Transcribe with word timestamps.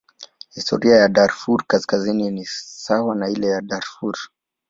Historia 0.49 0.95
ya 0.95 1.07
Darfur 1.09 1.65
Kaskazini 1.67 2.31
ni 2.31 2.45
sawa 2.65 3.15
na 3.15 3.29
ile 3.29 3.47
ya 3.47 3.61
Darfur. 3.61 4.17